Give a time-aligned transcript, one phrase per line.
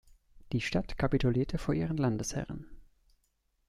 [0.51, 2.65] Die Stadt kapitulierte vor ihren Landesherren.